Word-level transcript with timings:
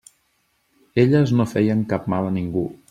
Elles 1.03 1.21
no 1.39 1.47
feien 1.53 1.87
cap 1.95 2.13
mal 2.17 2.31
a 2.33 2.35
ningú. 2.43 2.69